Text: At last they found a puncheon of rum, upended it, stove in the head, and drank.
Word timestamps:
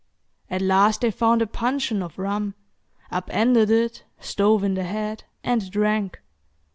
At 0.49 0.63
last 0.63 1.01
they 1.01 1.11
found 1.11 1.43
a 1.43 1.45
puncheon 1.45 2.01
of 2.01 2.17
rum, 2.17 2.55
upended 3.11 3.69
it, 3.69 4.03
stove 4.19 4.63
in 4.63 4.73
the 4.73 4.83
head, 4.83 5.25
and 5.43 5.69
drank. 5.69 6.19